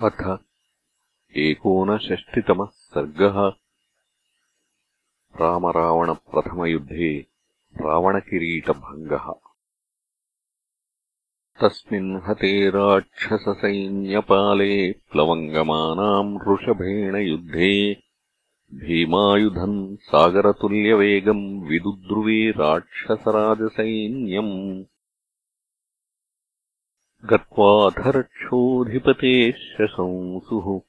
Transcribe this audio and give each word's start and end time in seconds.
अथ 0.00 0.38
एकोनषष्टितमः 1.36 2.64
सर्गः। 2.64 3.52
रामरावणप्रथमयुद्धे 5.40 7.26
रावणकिरीटभङ्गः। 7.76 9.32
तस्मिन् 11.60 12.16
हते 12.16 12.70
राक्षससैन्यपाले 12.70 14.92
प्लवङ्गमानाम् 14.92 16.48
वृषभेण 16.48 17.16
युद्धे 17.16 18.02
भीमायुधम् 18.74 19.96
सागरतुल्यवेगम् 19.96 21.62
विदुद्रुवे 21.62 22.50
राक्षसराजसैन्यम् 22.50 24.84
गत्वाधरक्षोऽधिपतेः 27.24 29.52
शशंसुः 29.52 30.80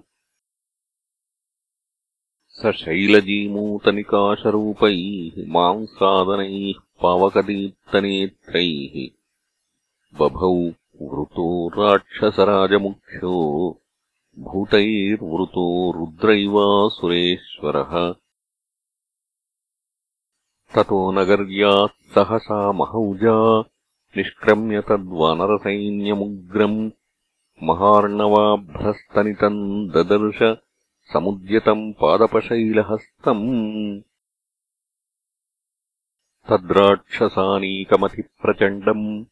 स 2.49 2.71
शैलजीमूतनिकाशरूपैः 2.71 5.47
मांसादनैः 5.47 6.81
पावकदीप्तनेत्रैः। 7.01 9.09
बभौ 10.19 10.71
वृतो 11.01 11.69
राक्षसराजमुख्यो 11.69 13.81
भूतैर्वृतो 14.39 15.91
रुद्रैवासुरेश्वरः। 15.91 18.15
ततो 20.75 21.11
नगर्याः 21.11 21.87
सहसा 21.87 22.71
महौजा 22.71 23.63
निष्क्रम्य 24.17 24.81
तद्वानरसैन्यमुग्रम्। 24.81 26.91
महार्णवाभ्रस्तनितम् 27.63 29.89
ददर्श 29.89 30.57
समुद्यतम् 31.13 31.93
पादपशैलहस्तम्। 31.93 34.01
तद्राक्षसानीकमतिप्रचण्डम्। 36.49 39.25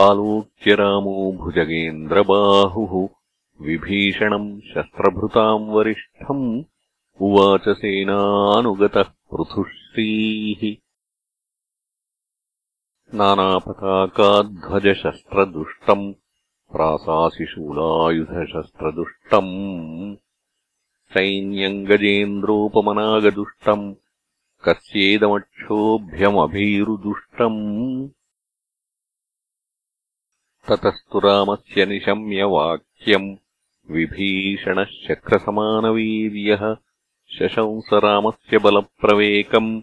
आलोक्य 0.00 0.74
रामो 0.74 1.32
भुजगेन्द्रबाहुः 1.32 3.21
विभीषणम् 3.65 4.49
शस्त्रभृताम् 4.71 5.69
वरिष्ठम् 5.75 6.41
उवाच 7.27 7.63
सेनानुगतः 7.77 9.07
पृथुश्रीः 9.33 10.61
नानापताकाध्वजशस्त्रदुष्टम् 13.19 16.03
प्रासासिशूलायुधशस्त्रदुष्टम् 16.73 19.55
सैन्यम् 21.15 21.79
गजेन्द्रोपमनागदुष्टम् 21.89 23.87
कस्येदमक्षोभ्यमभीरुदुष्टम् 24.67 27.59
ततस्तु 30.69 31.17
रामस्य 31.25 31.79
निशम्यवाक्यम् 31.91 33.29
विभीषणः 33.90 34.84
शक्रसमानवीर्यः 34.84 36.76
शशंसरामस्य 37.38 38.58
बलप्रवेकम् 38.58 39.82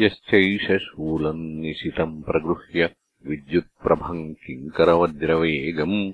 यश्चैष 0.00 0.82
शूलम् 0.82 1.60
निशितम् 1.60 2.22
प्रगृह्य 2.22 2.94
विद्युत्प्रभम् 3.26 4.34
किङ्करवज्रवेगम्। 4.34 6.12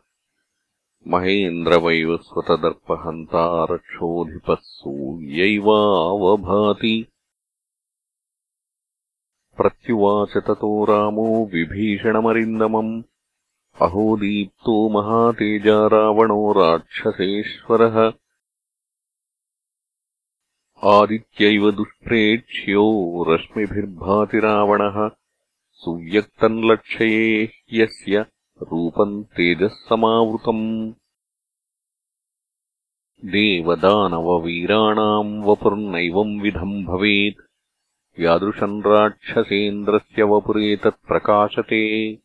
महेन्द्रवैवस्वतदर्पहन्ता 1.07 3.67
रक्षोऽधिपः 3.71 4.57
सूर्यैवावभाति 4.61 7.07
प्रत्युवाच 9.57 10.37
ततो 10.37 10.85
रामो 10.85 11.45
विभीषणमरिन्दमम्। 11.45 13.03
अहो 13.81 14.17
दीप्तो 14.17 14.89
महातेजा 14.89 15.87
रावणो 15.87 16.51
राक्षसेश्वरः। 16.51 18.13
आदित्यैव 20.83 21.71
दुष्प्रेक्ष्यो 21.71 23.25
रश्मिभिर्भाति 23.29 24.39
रावणः। 24.39 25.09
सुव्यक्तम् 25.71 26.63
लक्षये 26.63 27.43
ह्यस्य 27.43 28.25
रूपम् 28.61 29.23
तेजः 29.23 29.67
समावृतम् 29.67 30.93
देवदानववीराणाम् 33.25 35.43
वपुर्नैवम् 35.43 36.41
विधम् 36.41 36.85
भवेत्। 36.85 37.41
यादृशम् 38.19 38.83
राक्षसेन्द्रस्य 38.83 40.23
वपुरेतत्प्रकाशते 40.23 42.17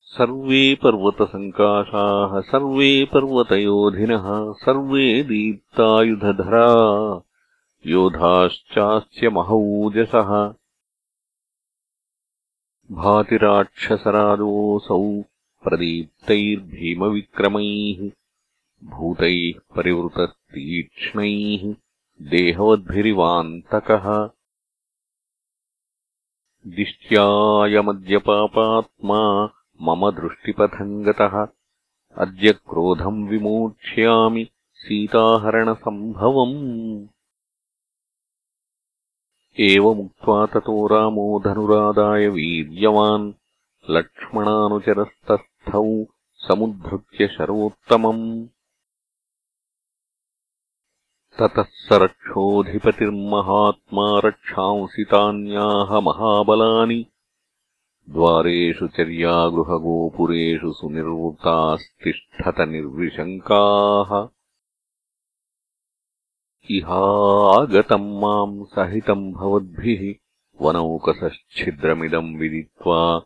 सर्वे 0.00 0.74
पर्वतसङ्काशाः 0.74 2.40
सर्वे 2.40 3.04
पर्वतयोधिनः 3.04 4.52
सर्वे 4.52 5.22
दीप्तायुधधरा। 5.22 7.20
योधाश्चास्य 7.86 9.28
महौजसः 9.28 10.54
भातिराक्षसराजोऽसौ 12.90 15.24
प्रदीप्तैर्भीमविक्रमैः 15.64 18.10
भूतैः 18.90 19.60
परिवृततीक्ष्णैः 19.76 21.74
देहवद्भिरिवान्तकः। 22.30 24.30
दिष्ट्यायमद्यपापात्मा 26.66 29.50
मम 29.82 30.10
दृष्टिपथम् 30.10 31.04
गतः 31.04 31.46
अद्य 32.18 32.52
क्रोधम् 32.52 33.28
विमोक्ष्यामि 33.28 34.50
सीताहरणसम्भवम् 34.74 37.06
एवमुक्त्वा 39.60 40.46
ततो 40.46 40.86
रामो 40.86 41.42
धनुरादाय 41.44 42.28
वीर्यवान्। 42.28 43.32
लक्ष्मणानुचरस्तस्थौ 43.90 46.04
समुद्धृत्य 46.34 47.28
शरोत्तमम्। 47.28 48.46
ततः 51.38 51.62
स 51.62 51.88
रक्षोऽधिपतिर्महात्मा 51.92 54.18
रक्षांसि 54.18 55.04
तान्याह 55.04 56.00
महाबलानि। 56.00 57.06
द्वारेषु 58.10 58.88
चर्यागृहगोपुरेषु 58.88 60.72
सुनिर्वृतास्तिष्ठत 60.72 62.60
निर्विशङ्काः 62.60 64.35
इहागतम् 66.70 68.20
माम् 68.20 68.64
सहितम् 68.64 69.32
भवद्भिः 69.32 70.14
वनौकसच्छिद्रमिदम् 70.60 72.36
विदित्वा 72.36 73.22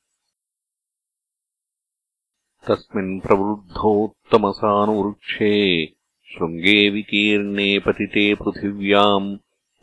तस्मिन् 2.68 3.22
प्रवृद्धोत्तमसानुवृक्षे 3.22 5.86
शृङ्गे 6.32 6.90
विकीर्णे 6.90 7.80
पतिते 7.80 8.36
पृथिव्याम् 8.36 9.38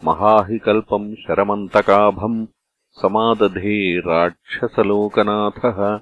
महाहिकल्पम् 0.04 1.16
शरमन्तकाभम् 1.16 2.46
समादधे 2.90 3.98
राक्षसलोकनाथः। 3.98 6.00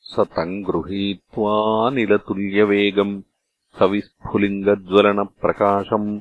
स 0.00 0.20
तम् 0.20 0.64
गृहीत्वानिलतुल्यवेगम् 0.64 3.22
सविस्फुलिङ्गज्वलनप्रकाशम्। 3.78 6.20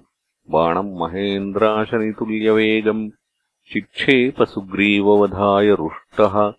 बाणम् 0.50 0.98
महेन्द्राशनितुल्यवेगम् 0.98 3.12
चिक्षेपसुग्रीववधाय 3.74 5.69
रुष्टः। 5.69 6.53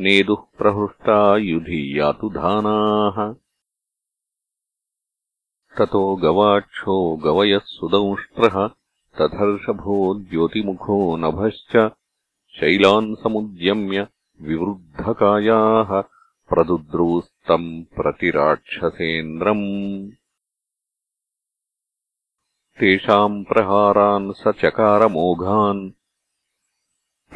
नेदुः 0.04 0.42
प्रहृष्टा 0.58 1.18
युधि 1.48 1.80
यातुधानाः 1.98 3.18
ततो 5.78 6.04
गवाक्षो 6.24 6.96
गवयः 7.24 7.64
सुदंष्ट्रः 7.76 8.56
तथर्षभो 9.20 9.96
ज्योतिमुखो 10.30 10.98
नभश्च 11.24 11.72
शैलान् 12.58 13.16
समुद्यम्य 13.22 13.98
विवृद्धकायाः 14.48 15.90
प्रदुद्रूस्तम् 17.46 17.96
प्रतिराक्षसेन्द्रम्। 17.96 20.10
तेषाम् 22.80 23.44
प्रहारान् 23.44 24.32
स 24.32 24.48
चकारमोघान् 24.48 25.90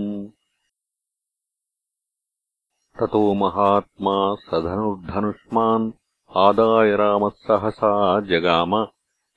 ततो 3.00 3.34
महात्मा 3.34 4.34
सधनुर्धनुष्मान् 4.34 5.92
आदाय 6.36 6.96
रामः 6.96 7.28
सहसा 7.28 8.20
जगाम। 8.20 8.86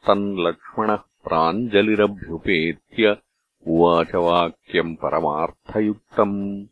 तम् 0.07 0.39
लक्ष्मणः 0.39 0.95
प्राञ्जलिरभ्युपेत्य 0.95 3.17
उवाच 3.67 4.15
वाक्यम् 4.15 4.95
परमार्थयुक्तम्। 4.95 6.65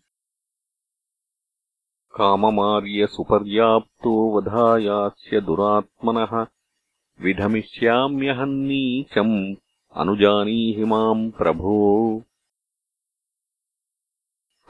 काममार्यसुपर्याप्तो 2.15 4.37
वधायास्य 4.37 5.41
दुरात्मनः 5.41 6.47
विधमिष्याम्यहम् 7.21 8.63
नीचम् 8.63 9.55
अनुजानीहि 9.95 10.85
माम् 10.85 11.31
प्रभो 11.31 12.23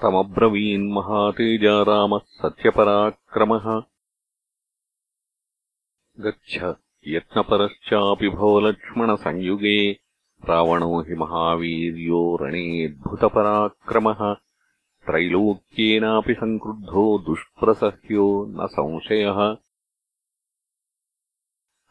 तमब्रवीन्महातेजा 0.03 1.81
रामः 1.81 2.17
सत्यपराक्रमः। 2.17 3.81
गच्छ 6.19 6.63
यत्नपरश्चापि 7.07 8.29
भो 8.29 8.59
लक्ष्मणसंयुगे 8.59 9.91
रावणो 10.49 11.01
हि 11.01 11.15
महावीर्यो 11.15 12.37
रणेऽद्भुतपराक्रमः। 12.41 14.33
त्रैलोक्येनापि 15.05 16.33
सङ्क्रुद्धो 16.33 17.19
दुष्प्रसह्यो 17.19 18.45
न 18.49 18.67
संशयः। 18.67 19.55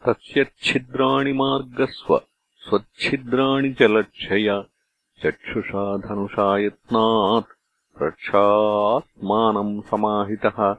तस्यच्छिद्राणि 0.07 1.33
मार्गस्व 1.33 2.21
स्वच्छिद्राणि 2.57 3.73
च 3.73 3.83
लक्षय 3.83 4.65
चक्षुषा 5.23 5.97
धनुषा 5.97 6.59
यत्नात् 6.59 7.62
रक्षात्मानम् 8.03 9.83
समाहितः। 9.83 10.77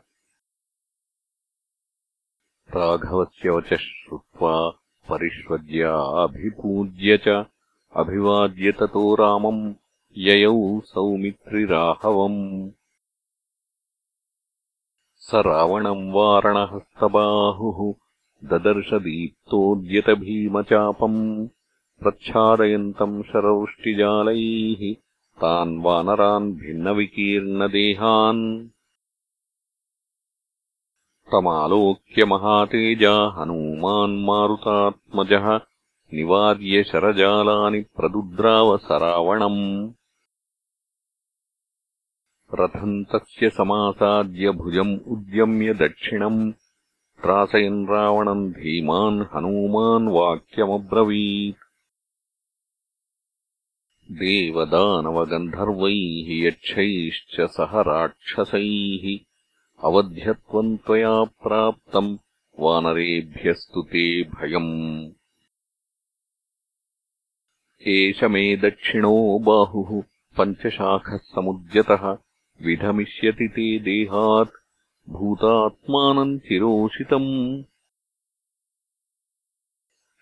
राघवस्य 2.75 3.49
वचः 3.49 3.75
श्रुत्वा 3.75 4.71
परिष्वज्याभिपूज्य 5.09 7.17
च 7.17 7.45
अभिवाद्य 7.95 8.71
ततो 8.71 9.15
रामम् 9.15 9.73
ययौ 10.17 10.81
सौमित्रिराहवम्। 10.85 12.71
स 15.15 15.31
रावणम् 15.35 16.11
वारणहस्तबाहुः 16.11 17.93
ददर्शदीप्तोद्यतभीमचापम् 18.49 21.47
प्रच्छादयन्तम् 21.99 23.23
शरवृष्टिजालैः 23.23 24.95
तान् 25.41 25.81
वानरान् 25.81 26.53
भिन्नविकीर्णदेहान्। 26.53 28.69
तमालोक्य 31.31 32.25
महातेजा 32.25 33.35
हनूमान्मारुतात्मजः 33.37 35.59
निवार्य 36.13 36.83
शरजालानि 36.83 37.81
प्रदुद्राव 37.81 38.77
स 38.77 38.87
रावणम् 38.91 39.91
रथम् 42.53 43.05
तस्य 43.05 43.49
समासाद्य 43.49 44.51
भुजम् 44.51 44.99
उद्यम्य 45.07 45.73
दक्षिणम्। 45.73 46.53
त्रासयन् 47.21 47.87
रावणम् 47.87 48.51
धीमान् 48.51 49.25
हनूमान् 49.33 50.07
वाक्यमब्रवीत् 50.07 51.62
देवदानवगन्धर्वैः 54.13 56.47
यक्षैश्च 56.47 57.41
सह 57.41 57.81
राक्षसैः 57.81 59.19
अवध्यत्वम् 59.83 60.77
त्वया 60.77 61.23
प्राप्तम् 61.23 62.17
वानरेभ्यस्तु 62.59 63.81
ते 63.81 64.23
भयम्। 64.23 65.11
एष 67.87 68.23
मे 68.23 68.57
दक्षिणो 68.57 69.39
बाहुः 69.39 70.03
पञ्चशाखः 70.37 71.17
समुद्यतः 71.17 72.17
विधमिष्यति 72.61 73.47
ते 73.47 73.79
देहात्। 73.79 74.49
भूतात्मानम् 75.09 76.39
चिरोषितम् 76.39 77.63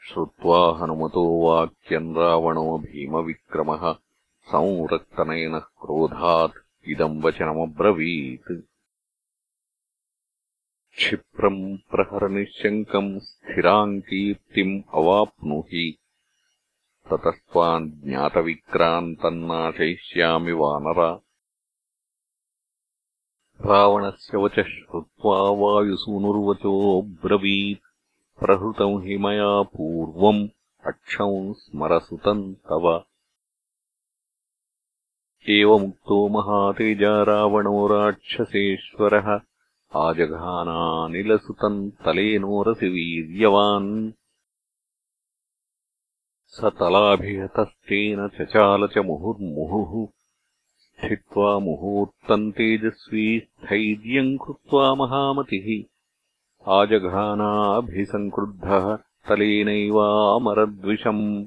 श्रुत्वा 0.08 0.77
हनुमतो 0.77 1.48
वाक्यम् 1.48 2.17
रावणो 2.17 2.77
भीमविक्रमः 2.77 3.96
संरक्तनयनः 4.43 5.60
क्रोधात् 5.60 6.89
इदम् 6.89 7.24
वचनमब्रवीत्। 7.24 8.63
क्षिप्रम् 10.96 11.77
प्रहरनिःशङ्कम् 11.77 13.20
स्थिराम् 13.20 14.01
कीर्तिम् 14.01 14.81
अवाप्नुहि 14.93 15.98
ततस्त्वाम् 17.12 17.91
ज्ञातविक्रान्तन्नाशयिष्यामि 17.91 20.51
वानर। 20.51 21.22
रावणस्य 23.65 24.38
वचः 24.38 24.63
श्रुत्वा 24.63 25.41
वायुसूनुर्वचोऽब्रवीत् 25.41 27.90
प्रहृतम् 28.41 29.01
हि 29.03 29.17
मया 29.24 29.51
पूर्वम् 29.74 30.48
अक्षम् 30.89 31.53
स्मरसुतम् 31.57 32.43
तव। 32.69 32.86
एवमुक्तो 35.57 36.17
महातेजा 36.36 37.12
रावणो 37.29 37.75
राक्षसेश्वरः 37.91 39.29
आजघानानिलसुतम् 40.05 41.79
तलेनोरसि 42.05 42.89
वीर्यवान् 42.95 43.91
स 46.55 46.71
तलाभिहतस्तेन 46.79 48.27
चचाल 48.39 48.88
च 48.95 49.05
मुहुर्मुहुः 49.12 49.93
स्थित्वा 50.86 51.57
मुहूर्तम् 51.67 52.51
तेजस्वी 52.57 53.27
स्थैर्यम् 53.39 54.38
कृत्वा 54.45 54.93
महामतिः 55.01 55.69
आजघानाभिसङ्क्रुद्धः 56.68 58.98
तलेनैवामरद्विषम्। 59.30 61.46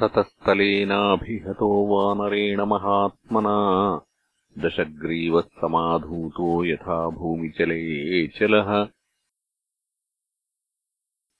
ततस्तलेनाभिहतो 0.00 1.86
वानरेण 1.86 2.60
महात्मना। 2.60 4.00
दशग्रीवः 4.58 5.40
समाधूतो 5.40 6.64
यथा 6.64 7.08
भूमिचले 7.08 8.28
चलः। 8.28 8.88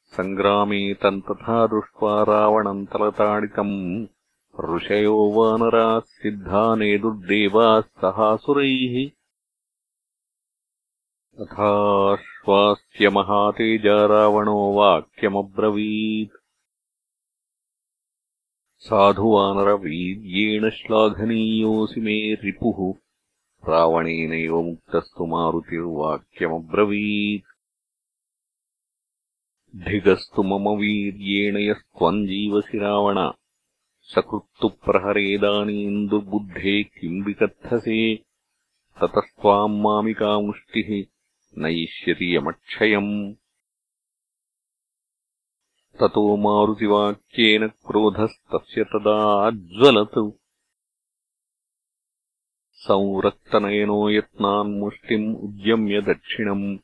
सङ्ग्रामे 0.04 0.94
तम् 0.94 1.20
तथा 1.20 1.66
दृष्ट्वा 1.66 2.22
रावणम् 2.22 2.86
तलताडितम्। 2.86 4.06
ऋषयो 4.76 5.30
वानराः 5.30 6.00
सिद्धा 6.00 6.74
नेदुर्देवाः 6.74 7.80
सहासुरैः 7.80 9.15
तथाश्वास्य 11.40 13.08
महातेजा 13.08 14.06
रावणो 14.06 14.72
वाक्यमब्रवीत्। 14.72 16.36
साधुवानरवीर्येण 18.78 20.70
श्लाघनीयोऽसि 20.70 22.00
मे 22.00 22.34
रिपुः। 22.34 22.94
रावणेनैव 23.68 24.62
मुक्तस्तु 24.62 25.26
मारुतिर्वाक्यमब्रवीत्। 25.26 27.44
धिगस्तु 29.76 30.42
मम 30.42 30.68
वीर्येण 30.68 31.56
यस्त्वम् 31.56 32.26
जीवसि 32.26 32.78
रावण। 32.78 33.30
सकृत्तु 34.00 34.68
प्रहरेदानीम् 34.68 36.08
दुर्बुद्धे 36.08 36.82
किम् 36.82 37.24
विकथसे 37.24 38.24
ततस्त्वाम् 39.00 39.80
मामिकामुष्टिः 39.80 41.15
नयिष्यति 41.58 42.36
यमक्षयम् 42.36 43.34
ततो 46.00 46.36
मारुतिवाक्येन 46.36 47.68
क्रोधस्तस्य 47.68 48.84
तदा 48.84 49.46
अज्वलत् 49.46 50.36
संरक्तनयनो 52.72 54.10
यत्नान्मुष्टिम् 54.10 55.36
उद्यम्य 55.36 56.00
दक्षिणम्। 56.00 56.76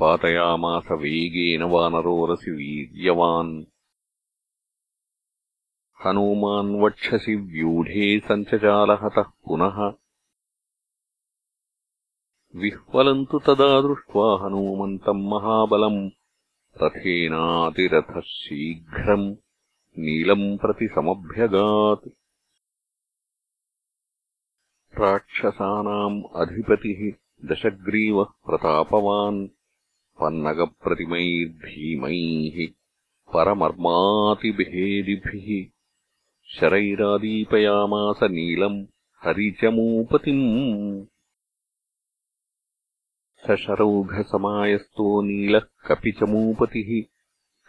पातयामास 0.00 0.84
वेगेन 0.90 1.62
वानरोरसि 1.62 2.50
वीर्यवान्। 2.50 3.64
हनूमान् 6.04 6.80
वक्षसि 6.80 7.36
व्यूढे 7.36 8.20
सञ्चचालहतः 8.20 9.22
पुनः 9.22 9.92
विह्वलम् 12.56 13.26
तु 13.26 13.38
तदा 13.38 13.80
दृष्ट्वा 13.80 14.44
हनूमन्तम् 14.44 15.28
महाबलम् 15.28 16.10
रथेनातिरथः 16.82 18.20
शीघ्रम् 18.20 19.36
नीलम् 19.98 20.58
प्रति 20.58 20.88
समभ्यगात्। 20.88 22.08
राक्षसानाम् 25.00 26.22
अधिपतिः 26.36 27.12
दशग्रीवः 27.48 28.24
प्रतापवान्। 28.24 29.48
पन्नगप्रतिमैर्भीमैः 30.22 32.72
परमर्मातिभेदिभिः 33.34 35.70
शरैरादीपयामास 36.46 38.20
नीलम् 38.22 38.86
हरिचमूपतिम् 39.24 41.06
सशरौघसमायस्तो 43.50 45.22
नीलः 45.22 45.60
कपिचमूपतिः 45.86 47.18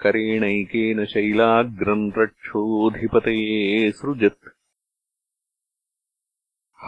करेणैकेन 0.04 1.06
शैलाग्रम् 1.06 2.12
रक्षोऽधिपतये 2.18 3.92
सृजत्। 3.92 4.50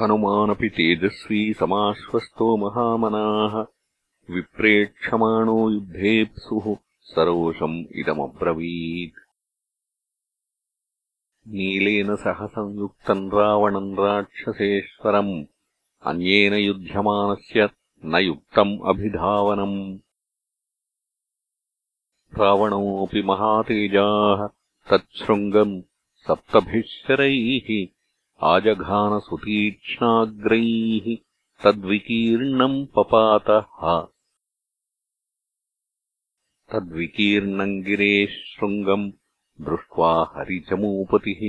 हनुमानपि 0.01 0.69
तेजस्वी 0.69 1.53
समाश्वस्तो 1.53 2.57
महामनाः। 2.57 3.65
विप्रेक्षमाणो 4.35 5.69
युद्धेप्सुः 5.69 6.77
सरोषम् 7.01 7.85
इदमब्रवीत्। 7.95 9.19
नीलेन 11.47 12.15
सह 12.15 12.47
संयुक्तम् 12.47 13.31
रावणम् 13.31 13.95
राक्षसेश्वरम्। 13.99 15.45
अन्येन 16.05 16.53
युध्यमानस्य 16.53 17.69
न 18.03 18.19
युक्तम् 18.23 18.71
अभिधावनम् 18.89 19.75
रावणोऽपि 22.39 23.21
महातेजाः 23.29 24.41
तच्छृङ्गम् 24.91 25.75
सप्तभिः 26.27 26.87
शरैः 26.93 27.69
आजघानसुतीक्ष्णाग्रैः 28.51 31.07
तद्विकीर्णम् 31.63 32.79
पपातः 32.95 33.85
तद्विकीर्णम् 36.73 37.81
गिरेः 37.87 38.33
शृङ्गम् 38.51 39.07
दृष्ट्वा 39.69 40.11
हरिचमूपतिः 40.35 41.41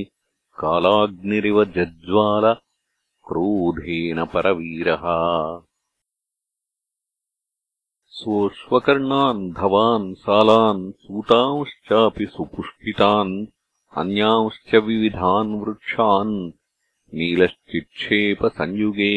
कालाग्निरिव 0.62 1.58
जज्ज्वाल 1.76 2.46
क्रोधेन 3.28 4.18
परवीरः 4.34 5.04
सोऽश्वकर्णान् 8.20 9.52
धवान् 9.56 10.14
सालान् 10.14 10.80
सूतांश्चापि 11.02 12.26
सुपुष्पितान् 12.26 13.32
अन्यांश्च 14.00 14.74
विविधान् 14.88 15.54
वृक्षान् 15.60 16.34
नीलश्चिक्षेपसंयुगे 17.18 19.16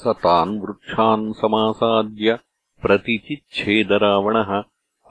स 0.00 0.16
तान् 0.24 0.58
वृक्षान् 0.62 1.32
समासाद्य 1.42 2.38
प्रतिचिच्छेदरावणः 2.82 4.52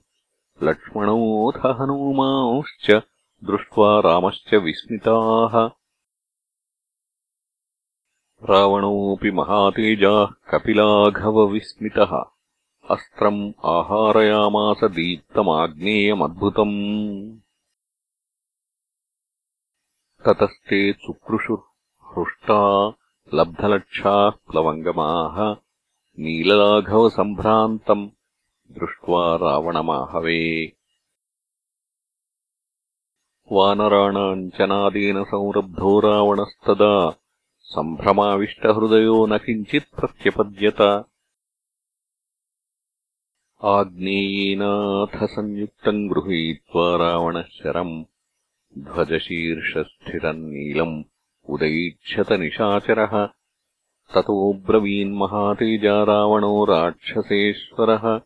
लक्ष्मणोऽथ 0.63 1.81
हनूमांश्च 1.81 3.03
दृष्ट्वा 3.45 4.01
रामश्च 4.01 4.55
विस्मिताः 4.55 5.71
रावणोऽपि 8.51 9.31
महातेजाः 9.31 10.27
कपिलाघवविस्मितः। 10.27 12.25
अस्त्रम् 12.91 13.53
आहारयामास 13.65 14.85
दीप्तमाग्नेयमद्भुतम्। 14.85 17.39
ततस्ते 20.27 20.95
हृष्टा 22.19 22.93
लब्धलक्षाः 23.35 24.31
प्लवङ्गमाः 24.31 25.57
नीललाघवसम्भ्रान्तम् 26.19 28.11
दृष्ट्वा 28.71 29.37
रावणमाहवे। 29.37 30.73
वानराणाम् 33.53 34.51
च 34.51 34.61
नादेन 34.61 35.25
संरब्धो 35.25 36.01
रावणस्तदा 36.01 37.26
सम्भ्रमाविष्टहृदयो 37.67 39.27
न 39.27 39.39
किञ्चित् 39.39 40.01
प्रत्यपद्यत। 40.01 40.81
आग्नेयेनाथ 43.63 45.27
संयुक्तम् 45.27 46.09
गृहीत्वा 46.09 46.97
रावणः 46.97 47.43
शरम् 47.43 48.05
ध्वजशीर्षस्थितम् 48.79 50.49
नीलम् 50.49 51.05
उदैक्षत 51.49 52.33
निशाचरः। 52.33 53.27
ततो 54.15 54.53
ब्रवीन्महातेजा 54.55 56.05
रावणो 56.05 56.65
राक्षसेश्वरः। 56.65 58.21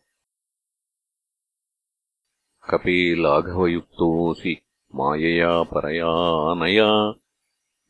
कपे 2.69 3.15
लाघवयुक्तोऽसि 3.15 4.61
मायया 4.95 5.63
परयानया 5.63 7.20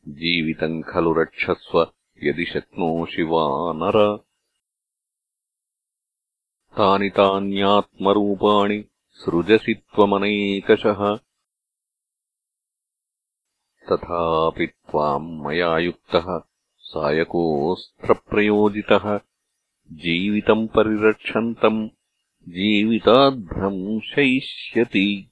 जीवितम् 0.08 0.82
खलु 0.82 1.12
रक्षस्व 1.12 1.92
यदि 2.22 2.44
शक्नोषि 2.44 3.22
वा 3.22 3.72
नर। 3.72 4.24
तानि 6.78 7.10
तान्यात्मरूपाणि 7.10 8.84
सृजसि 9.12 9.74
त्वमनैकशः। 9.74 11.18
तथापि 13.92 14.66
त्वाम् 14.66 15.40
मया 15.40 15.78
युक्तः 15.78 16.40
सायकोऽस्त्रप्रयोजितः। 16.78 19.20
जीवितम् 19.92 20.68
परिरक्षन्तम् 20.68 21.88
जीविताद्भ्रंशयिष्यति 22.48 25.31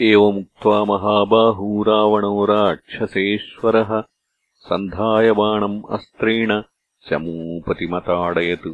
एवमुक्त्वा 0.00 0.84
महाबाहूरावणो 0.84 2.44
राक्षसेश्वरः 2.44 4.04
सन्धायबाणम् 4.56 5.82
अस्त्रेण 5.90 6.62
चमूपतिमताडयत्। 7.10 8.68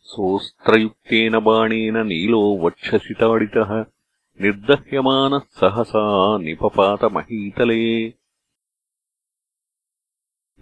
सोऽस्त्रयुक्तेन 0.00 1.40
बाणेन 1.40 1.96
नीलो 1.96 2.56
वक्षसि 2.56 3.14
ताडितः 3.14 3.84
निर्दह्यमानः 4.40 5.38
सहसा 5.38 6.38
निपपातमहीतले। 6.38 8.14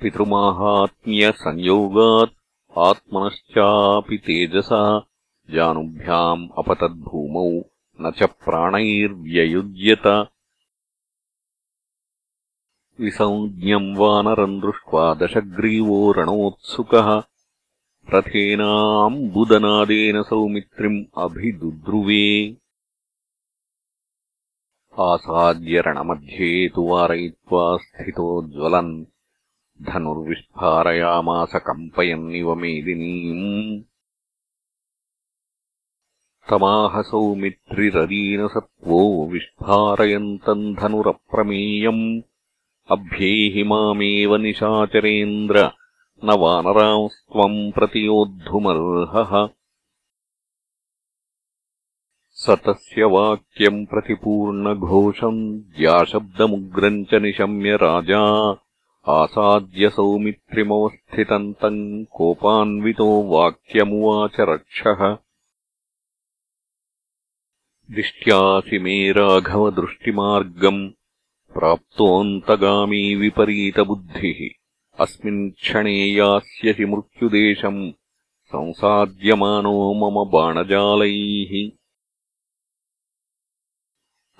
पितृमाहात्म्यसंयोगात् 0.02 2.78
आत्मनश्चापि 2.78 4.16
तेजसा 4.16 5.06
जानुभ्याम् 5.50 6.48
अपतद्भूमौ 6.58 7.71
न 8.00 8.10
च 8.10 8.22
प्राणैर्व्ययुज्यत। 8.22 10.28
विसञ्ज्ञम् 13.00 13.96
वानरम् 13.96 14.60
दृष्ट्वा 14.60 15.14
दशग्रीवो 15.14 16.12
रणोत्सुकः। 16.12 17.22
रथेनाम्बुदनादेन 18.14 20.22
सौमित्रिम् 20.22 21.04
अभिदुद्रुवे। 21.16 22.56
आसाद्यरणमध्ये 24.98 26.68
तु 26.68 26.82
वारयित्वा 26.82 27.76
स्थितो 27.76 28.46
ज्वलन्। 28.46 29.04
धनुर्विस्फारयामास 29.82 31.52
कम्पयन्निव 31.54 32.54
मेदिनीम् 32.54 33.91
तमाह 36.52 37.02
सौमित्रिरदीनसत्त्वो 37.02 39.26
विस्फारयन्तम् 39.26 40.74
धनुरप्रमेयम्। 40.74 42.22
अभ्येहि 42.90 43.62
मामेव 43.62 44.36
निशाचरेन्द्र 44.36 45.70
न 46.24 46.24
वानरांस्त्वम् 46.24 47.72
प्रतियोद्धुमर्हः। 47.72 49.48
स 52.34 52.50
तस्य 52.50 53.04
वाक्यम् 53.04 53.86
प्रतिपूर्णघोषम् 53.86 55.60
ज्याशब्दमुग्रम् 55.78 57.04
च 57.04 57.14
निशम्य 57.14 57.76
राजा 57.76 58.56
आसाद्य 59.08 59.88
सौमित्रिमवस्थितम् 59.88 61.54
तम् 61.54 62.04
कोपान्वितो 62.04 63.22
वाक्यमुवाच 63.22 64.40
रक्षः 64.40 65.16
दिष्ट्यासि 67.90 68.78
मे 68.78 69.12
राघवदृष्टिमार्गम् 69.12 70.90
प्राप्तोऽन्तगामी 71.54 73.14
विपरीतबुद्धिः। 73.14 75.02
अस्मिन् 75.02 75.50
क्षणे 75.50 76.06
यास्यसि 76.06 76.84
मृत्युदेशम् 76.84 77.92
संसाद्यमानो 78.44 79.94
मम 79.94 80.30
बाणजालैः। 80.30 81.70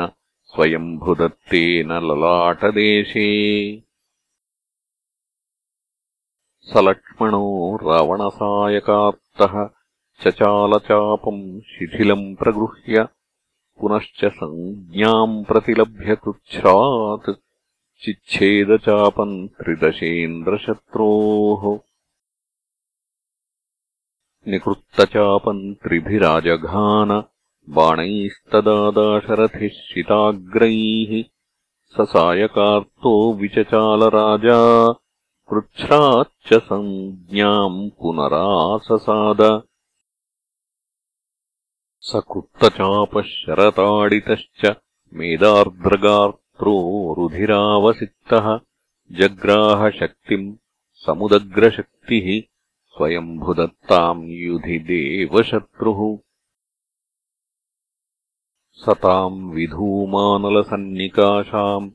स्वयम्भुदत्तेन 0.54 1.92
ललाटदेशे। 1.92 3.28
स 6.62 6.78
लक्ष्मणो 6.78 7.76
रावणसायकार्तः 7.76 9.70
चचालचापम् 10.24 11.62
शिथिलम् 11.62 12.36
प्रगृह्य 12.36 13.08
पुनश्च 13.80 14.26
सञ्ज्ञाम् 14.26 15.46
प्रतिलभ्य 15.46 16.16
कृच्छ्रात् 16.16 17.40
चिच्छेदचापम् 18.02 19.48
त्रिदशेन्द्रशत्रोः। 19.48 21.80
निकृत्तचापम् 24.48 25.76
त्रिभिराजघान 25.76 27.24
बाणैस्तदादाशरथिः 27.70 29.70
शिताग्रैः। 29.70 31.24
ससायकार्तो 31.84 33.34
विचचालराजा। 33.34 34.96
पृच्छ्राच्च 35.52 36.54
सञ्ज्ञाम् 36.54 37.90
पुनराससाद। 37.90 39.64
स 42.02 42.12
कृत्तचापः 42.16 43.22
शरताडितश्च 43.22 44.76
मेदार्द्रगार्त्रो 45.14 47.16
रुधिरावसिक्तः। 47.18 48.60
जग्राहशक्तिम् 49.12 50.56
समुदग्रशक्तिः। 50.94 52.42
स्वयम्भुदत्ताम् 52.86 54.26
युधि 54.26 54.80
देवशत्रुः 54.80 56.29
सताम् 58.80 59.54
विधूमानलसन्निकाशाम् 59.54 61.90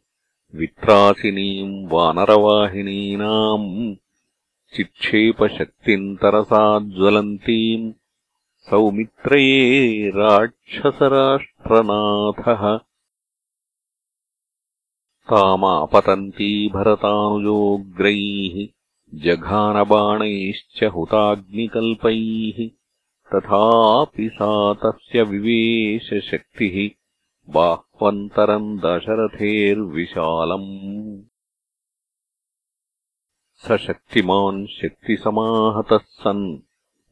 वित्रासिनीम् 0.55 1.93
वानरवाहिनीनाम् 1.93 3.95
चिक्षेपशक्तिम् 4.77 6.17
तरसा 6.17 6.79
ज्वलन्तीम् 6.79 7.93
सौमित्रये 8.71 10.11
राक्षसराष्ट्रनाथः। 10.11 12.81
तामापतन्ती 15.31 16.69
भरतानुजोग्रैः 16.69 18.67
जघानबाणैश्च 19.15 20.85
हुताग्निकल्पैः 20.85 22.69
तथापि 23.33 24.31
सा 24.35 24.75
तस्य 24.75 25.23
विवेशशक्तिः 25.23 26.91
बाह्वन्तरम् 27.53 28.79
दशरथेर्विशालम्। 28.79 31.23
स 33.55 33.77
शक्तिमान् 33.77 34.67
शक्तिसमाहतः 34.67 35.97
सन् 35.97 36.59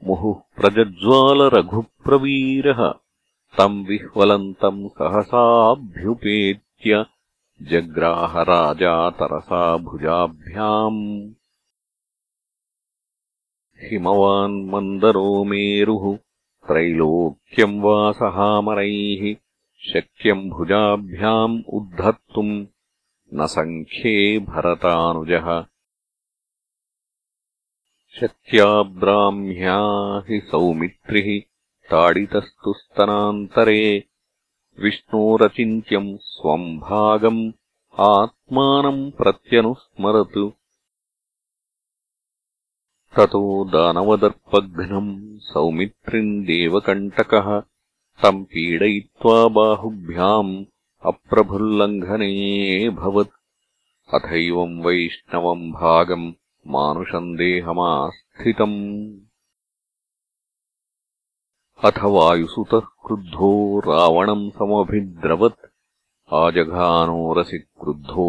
मुहुः 0.04 0.34
प्रजज्वालरघुप्रवीरः। 0.34 2.94
तम् 3.58 3.86
विह्वलन्तम् 3.86 4.88
सहसाभ्युपेत्य 4.88 7.06
जग्राहराजा 7.62 9.10
तरसा 9.10 9.76
भुजाभ्याम् 9.76 11.32
हिमवान् 13.82 14.70
मन्दरो 14.70 15.44
मेरुः 15.44 16.16
त्रैलोक्यम् 16.68 17.82
वा 17.82 18.12
सहामरैः 18.12 19.36
शक्यम् 19.92 20.50
भुजाभ्याम् 20.50 21.62
उद्धर्तुम् 21.68 22.66
न 23.34 23.46
सङ्ख्ये 23.46 24.38
भरतानुजः। 24.38 25.64
शक्त्या 28.20 28.82
ब्राह्म्या 28.82 29.78
हि 30.28 30.40
सौमित्रिः 30.40 31.40
ताडितस्तु 31.90 32.72
स्तनान्तरे। 32.72 34.04
विष्णोरचिन्त्यम् 34.80 36.16
स्वम् 36.20 36.78
भागम् 36.78 37.52
आत्मानम् 37.98 39.10
प्रत्यनुस्मरत् 39.10 40.61
ततो 43.16 43.64
दानवदर्पघ्नम् 43.64 45.38
सौमित्रिम् 45.38 46.44
देवकण्टकः 46.44 47.62
तम् 48.22 48.44
पीडयित्वा 48.44 49.48
बाहुभ्याम् 49.48 50.64
अप्रभुल्लङ्घनेऽभवत् 51.06 53.30
अथैवम् 54.14 54.84
वैष्णवम् 54.84 55.72
भागम् 55.72 56.32
मानुषम् 56.66 57.36
देहमास्थितम् 57.36 59.20
अथ 61.84 62.04
वायुसुतः 62.04 62.80
क्रुद्धो 62.80 63.80
रावणम् 63.80 64.50
समभिद्रवत्। 64.50 65.66
आजघानोरसि 66.32 67.58
क्रुद्धो 67.58 68.26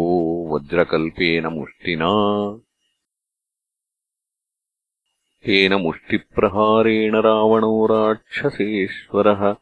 वज्रकल्पेन 0.54 1.46
मुष्टिना 1.46 2.10
तेन 5.46 5.74
मुष्टिप्रहारेण 5.74 7.16
रावणो 7.16 7.86
राक्षसेश्वरः। 7.86 9.56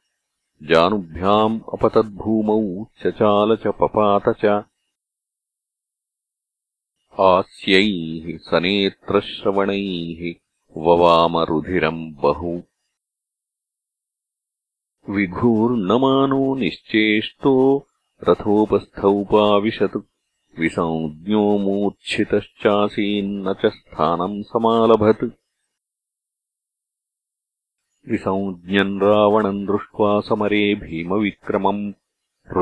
जानुभ्याम् 0.62 1.60
अपतद्भूमौ 1.72 2.84
चचाल 2.84 3.56
च 3.56 3.66
पपात 3.66 4.22
च। 4.28 4.44
आस्यैः 7.20 8.38
सनेत्रश्रवणैः 8.38 10.34
ववामरुधिरम् 10.76 12.14
बहु। 12.14 12.62
विघूर्णमानो 15.10 16.54
निश्चेष्टो 16.54 17.88
रथोपस्थौपाविशत्। 18.28 19.96
विसञ्ज्ञो 20.58 21.58
मूर्च्छितश्चासीन्न 21.58 23.52
च 23.52 23.66
स्थानम् 23.66 24.42
समालभत् 24.42 25.41
विसञ्ज्ञम् 28.08 29.02
रावणम् 29.02 29.66
दृष्ट्वा 29.66 30.20
समरे 30.20 30.74
भीमविक्रमम्। 30.74 31.92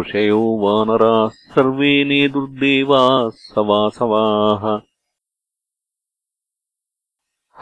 ऋषयो 0.00 0.40
वानराः 0.40 1.28
सर्वे 1.28 2.04
नेदुर्देवाः 2.04 3.28
सवासवाः। 3.28 4.80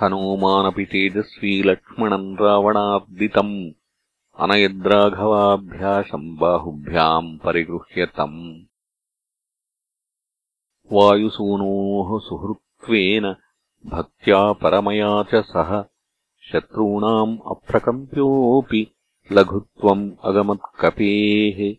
हनूमानपि 0.00 0.84
तेजस्वी 0.84 1.62
लक्ष्मणम् 1.62 2.36
रावणार्दितम्। 2.40 3.70
अनयद्राघवाभ्याशम् 4.38 6.36
बाहुभ्याम् 6.36 7.38
परिगृह्यतम् 7.38 8.62
वायुसूनोः 10.92 12.20
सुहृत्वेन 12.20 13.36
भक्त्या 13.86 14.52
परमया 14.52 15.22
च 15.22 15.34
सह 15.34 15.97
शत्रूणाम् 16.52 17.38
अप्रकम्प्योऽपि 17.46 18.94
लघुत्वम् 19.32 20.12
अगमत्कपेः। 20.24 21.74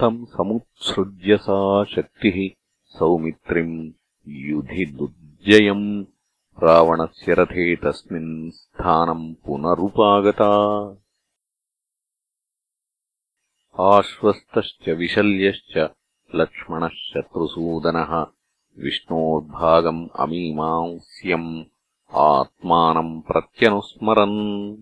तम् 0.00 0.26
समुत्सृज्य 0.26 1.36
सा 1.36 1.84
शक्तिः 1.84 2.56
सौमित्रिम् 2.84 3.92
युधि 4.28 4.86
दुर्जयम्। 4.86 6.04
रावणस्य 6.62 7.34
रथे 7.34 7.76
तस्मिन् 7.76 8.50
स्थानम् 8.50 9.34
पुनरुपागता। 9.34 10.50
आश्वस्तश्च 13.80 14.88
विशल्यश्च 14.88 15.90
लक्ष्मणः 16.34 16.88
शत्रुसूदनः। 16.88 18.26
विष्णोद्भागम् 18.78 20.08
अमीमांस्यम् 20.18 21.64
आत्मानम् 22.14 23.22
प्रत्यनुस्मरन्। 23.22 24.76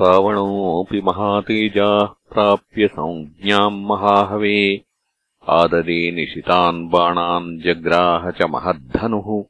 रावणोऽपि 0.00 1.00
महातेजाः 1.00 2.04
प्राप्य 2.04 2.88
संज्ञाम् 2.88 3.86
महाहवे। 3.86 4.84
आददे 5.48 6.10
निशितान् 6.10 6.88
बाणान् 6.88 7.60
जग्राह 7.60 8.30
च 8.30 8.42
महद्धनुः। 8.42 9.44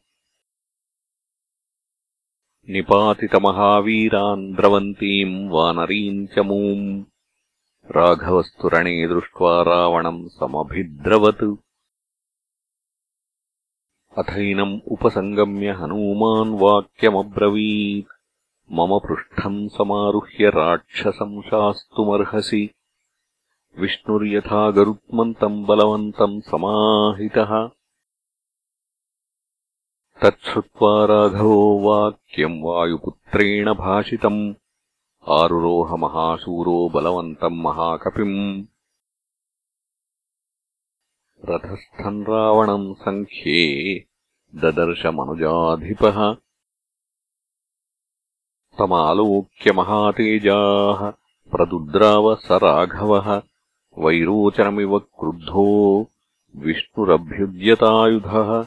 निपातितमहावीरान् 2.68 4.54
द्रवन्तीम् 4.54 5.50
वानरीम् 5.50 6.26
च 6.26 6.38
मूम्। 6.38 7.04
राघवस्तुरणे 7.96 9.08
दृष्ट्वा 9.08 9.62
रावणम् 9.62 10.28
समभिद्रवत् 10.28 11.69
अथैनम् 14.18 14.80
उपसङ्गम्य 14.88 15.70
हनूमान् 15.70 16.58
वाक्यमब्रवीत्। 16.60 18.06
मम 18.72 18.98
पृष्ठम् 18.98 19.68
समारुह्य 19.68 20.48
राक्षसम् 20.50 21.42
शास्तुमर्हसि। 21.42 22.70
विष्णुर्यथा 23.78 24.70
गरुत्मन्तम् 24.70 25.64
बलवन्तम् 25.64 26.40
समाहितः। 26.40 27.68
तच्छ्रुत्वा 30.22 31.04
राघवो 31.04 31.78
वाक्यम् 31.78 32.62
वायुपुत्रेण 32.62 33.74
भाषितम्। 33.74 34.54
आरुरोहमहाशूरो 35.28 36.88
बलवन्तम् 36.88 37.62
महाकपिम् 37.62 38.64
रथस्थम् 41.48 42.24
रावणम् 42.24 42.94
सङ्ख्ये 42.94 44.06
ददर्शमनुजाधिपः 44.54 46.36
तमालोक्य 48.78 49.72
महातेजाः 49.72 51.12
प्रदुद्राव 51.50 52.34
स 52.34 52.48
राघवः 52.52 53.42
वैरोचनमिव 53.98 54.98
क्रुद्धो 54.98 56.08
विष्णुरभ्युद्यतायुधः। 56.56 58.66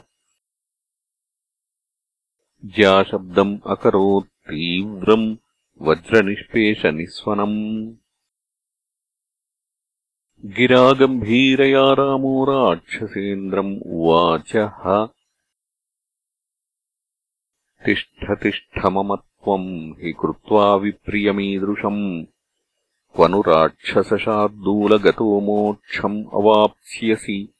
ज्याशब्दम् 2.64 3.58
अकरोत् 3.66 4.26
तीव्रम् 4.26 5.36
वज्रनिष्पेषनिःस्वनम् 5.82 7.94
गिरागम्भीरया 10.46 11.94
उवाचः 13.82 15.08
तिष्ठ 17.86 18.86
मम 18.86 19.16
त्वम् 19.16 20.00
हि 20.00 20.12
कृत्वा 20.12 20.76
विप्रियमीदृशम्। 20.76 22.24
क्वनु 23.16 23.40
राक्षसशार्दूलगतो 23.40 25.40
मोक्षम् 25.40 26.24
अवाप्स्यसि। 26.34 27.54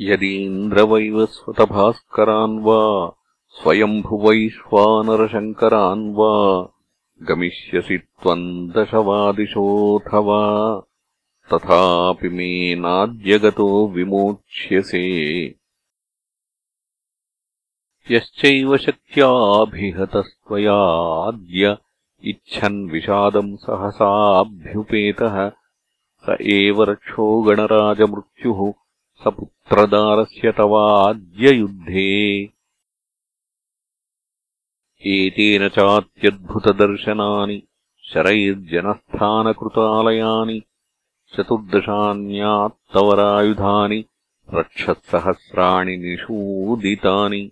यदीन्द्रवैवस्वतभास्करान् 0.00 2.64
वा 2.64 3.12
स्वयम्भुवैश्वानरशङ्करान् 3.48 6.14
वा 6.14 6.73
गमिष्यसि 7.22 7.98
त्वम् 7.98 8.70
दशवादिशोऽथवा 8.70 10.82
तथापि 11.52 12.28
मे 12.28 12.74
नाद्यगतो 12.74 13.88
विमोक्ष्यसे। 13.88 15.54
यश्चैव 18.10 18.76
शक्त्याभिहतस्त्वयाद्य 18.76 21.76
इच्छन् 22.24 22.90
विषादम् 22.90 23.56
सहसाभ्युपेतः 23.56 25.50
स 26.24 26.36
एव 26.40 26.82
रक्षो 26.82 27.42
गणराजमृत्युः 27.42 28.72
स 29.24 29.26
पुत्रदारस्य 29.26 30.52
तवाद्ययुद्धे 30.52 32.53
एतेन 35.12 35.62
चात्यद्भुतदर्शनानि 35.76 37.56
शरैर्जनस्थानकृतालयानि 38.10 40.58
चतुर्दशान्यात्तवरायुधानि 41.34 43.98
रक्षत्सहस्राणि 44.54 45.96
निषूदितानि 46.04 47.42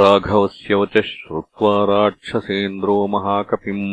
राघवस्य 0.00 0.72
वचः 0.80 1.06
श्रुत्वा 1.12 1.74
राक्षसेन्द्रो 1.92 2.96
महाकपिम् 3.14 3.86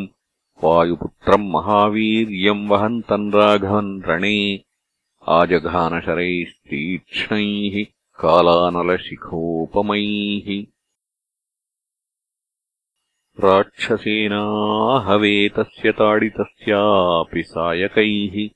वायुपुत्रम् 0.64 1.52
महावीर्यम् 1.54 2.68
वहन्तम् 2.70 3.32
राघवन् 3.36 3.94
रणे 4.10 4.40
आजघानशरैस्तीक्ष्णैः 5.38 7.76
कालानलशिखोपमैः 8.24 9.32
राक्षसेनाहवेतस्य 13.40 15.92
ताडितस्यापि 15.92 17.44
सायकैः 17.44 18.50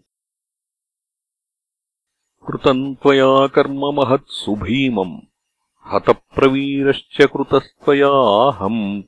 कृतम् 2.46 2.94
त्वया 2.94 3.46
कर्म 3.46 3.94
महत्सुभीमम् 3.94 5.33
हतप्रवीरश्च 5.92 7.16
कृतस्त्वयाहम् 7.24 9.02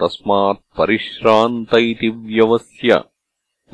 तस्मात्परिश्रान्त 0.00 1.74
इति 1.74 2.08
व्यवस्य। 2.08 3.04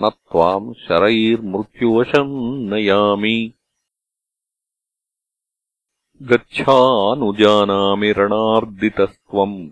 न 0.00 0.08
त्वाम् 0.08 0.74
शरैर्मृत्युवशम् 0.74 2.70
नयामि 2.70 3.52
गच्छानुजानामि 6.22 8.12
रणार्दितस्त्वम् 8.12 9.70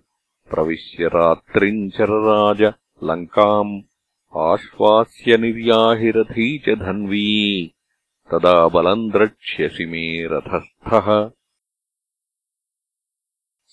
प्रविश्य 0.50 1.06
रात्रिम् 1.06 1.90
चरराज 1.90 2.62
लङ्काम् 3.04 3.82
आश्वास्य 4.36 5.36
निर्याहिरथी 5.36 6.58
च 6.58 6.70
धन्वी। 6.70 7.66
तदा 8.30 8.68
बलम् 8.68 9.10
द्रक्ष्यसि 9.10 9.86
मे 9.86 10.26
रथस्थः 10.26 11.37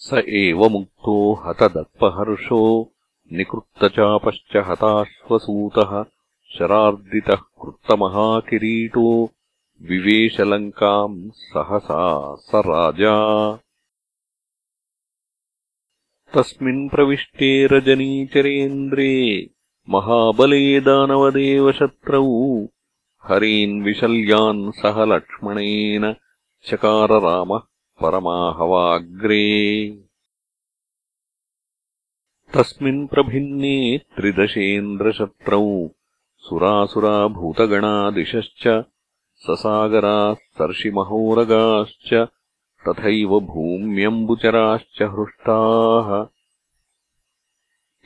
स 0.03 0.21
एवमुक्तो 0.37 1.15
हतदत्पहर्षो 1.43 2.61
निकृत्तचापश्च 3.33 4.55
हताश्वसूतः 4.67 5.91
शरार्दितः 6.55 7.41
कृत्तमहाकिरीटो 7.61 9.07
विवेशलङ्काम् 9.89 11.15
सहसा 11.51 12.03
स 12.47 12.61
राजा। 12.67 13.15
तस्मिन् 16.35 16.89
प्रविष्टे 16.89 17.51
रजनीचरेन्द्रे 17.71 19.13
महाबले 19.89 20.79
दानवदेवशत्रौ 20.87 22.25
हरीन् 23.29 23.81
विशल्यान् 23.83 24.71
सह 24.81 25.03
लक्ष्मणेन 25.13 26.13
चकार 26.69 27.11
रामः 27.27 27.63
परमाहवाग्रे। 28.01 29.97
तस्मिन् 32.53 33.07
प्रभिन्ने 33.07 33.97
त्रिदशेन्द्रशत्रौ 33.97 35.89
सुरासुराभूतगणादिशश्च 36.37 38.83
ससागराः 39.35 40.33
सर्षिमहोरगाश्च 40.33 42.27
तथैव 42.87 43.39
भूम्यम्बुचराश्च 43.39 45.01
हृष्टाः। 45.01 46.25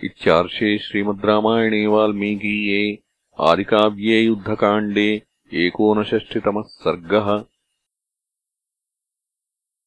इत्यार्षे 0.03 0.77
श्रीमद् 0.77 1.25
रामायणे 1.25 1.87
वाल्मीकीये 1.87 2.99
आदिकाव्ये 3.39 4.21
युद्धकाण्डे 4.21 5.21
एकोनषष्टितमः 5.53 6.61
सर्गः 6.61 7.43